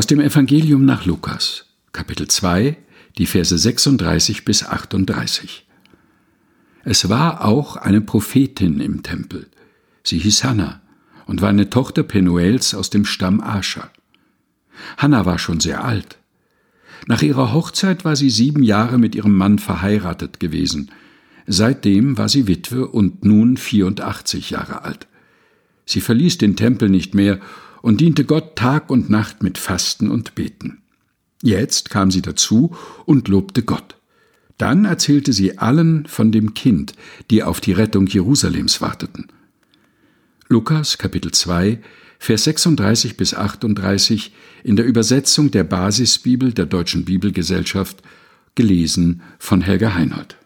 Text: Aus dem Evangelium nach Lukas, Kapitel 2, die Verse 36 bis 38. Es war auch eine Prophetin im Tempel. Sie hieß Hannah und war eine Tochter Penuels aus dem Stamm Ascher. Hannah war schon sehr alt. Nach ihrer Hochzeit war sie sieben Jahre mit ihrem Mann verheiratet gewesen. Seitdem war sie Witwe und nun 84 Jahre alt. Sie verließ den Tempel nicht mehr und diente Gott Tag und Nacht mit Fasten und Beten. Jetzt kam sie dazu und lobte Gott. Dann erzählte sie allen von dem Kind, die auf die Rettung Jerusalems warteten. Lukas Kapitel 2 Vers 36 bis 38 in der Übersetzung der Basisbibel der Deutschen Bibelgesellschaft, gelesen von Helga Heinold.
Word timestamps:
Aus 0.00 0.06
dem 0.06 0.20
Evangelium 0.20 0.86
nach 0.86 1.04
Lukas, 1.04 1.66
Kapitel 1.92 2.26
2, 2.26 2.74
die 3.18 3.26
Verse 3.26 3.58
36 3.58 4.46
bis 4.46 4.64
38. 4.64 5.66
Es 6.84 7.10
war 7.10 7.44
auch 7.44 7.76
eine 7.76 8.00
Prophetin 8.00 8.80
im 8.80 9.02
Tempel. 9.02 9.46
Sie 10.02 10.16
hieß 10.16 10.42
Hannah 10.44 10.80
und 11.26 11.42
war 11.42 11.50
eine 11.50 11.68
Tochter 11.68 12.02
Penuels 12.02 12.74
aus 12.74 12.88
dem 12.88 13.04
Stamm 13.04 13.42
Ascher. 13.42 13.90
Hannah 14.96 15.26
war 15.26 15.38
schon 15.38 15.60
sehr 15.60 15.84
alt. 15.84 16.16
Nach 17.06 17.20
ihrer 17.20 17.52
Hochzeit 17.52 18.02
war 18.02 18.16
sie 18.16 18.30
sieben 18.30 18.62
Jahre 18.62 18.96
mit 18.96 19.14
ihrem 19.14 19.36
Mann 19.36 19.58
verheiratet 19.58 20.40
gewesen. 20.40 20.90
Seitdem 21.46 22.16
war 22.16 22.30
sie 22.30 22.46
Witwe 22.46 22.88
und 22.88 23.26
nun 23.26 23.58
84 23.58 24.48
Jahre 24.48 24.82
alt. 24.82 25.08
Sie 25.84 26.00
verließ 26.00 26.38
den 26.38 26.56
Tempel 26.56 26.88
nicht 26.88 27.14
mehr 27.14 27.38
und 27.82 28.00
diente 28.00 28.24
Gott 28.24 28.56
Tag 28.56 28.90
und 28.90 29.10
Nacht 29.10 29.42
mit 29.42 29.58
Fasten 29.58 30.10
und 30.10 30.34
Beten. 30.34 30.82
Jetzt 31.42 31.90
kam 31.90 32.10
sie 32.10 32.22
dazu 32.22 32.76
und 33.06 33.28
lobte 33.28 33.62
Gott. 33.62 33.96
Dann 34.58 34.84
erzählte 34.84 35.32
sie 35.32 35.58
allen 35.58 36.06
von 36.06 36.32
dem 36.32 36.54
Kind, 36.54 36.92
die 37.30 37.42
auf 37.42 37.60
die 37.60 37.72
Rettung 37.72 38.06
Jerusalems 38.06 38.80
warteten. 38.80 39.28
Lukas 40.48 40.98
Kapitel 40.98 41.32
2 41.32 41.80
Vers 42.22 42.44
36 42.44 43.16
bis 43.16 43.32
38 43.32 44.34
in 44.62 44.76
der 44.76 44.84
Übersetzung 44.84 45.50
der 45.50 45.64
Basisbibel 45.64 46.52
der 46.52 46.66
Deutschen 46.66 47.06
Bibelgesellschaft, 47.06 48.02
gelesen 48.54 49.22
von 49.38 49.62
Helga 49.62 49.94
Heinold. 49.94 50.36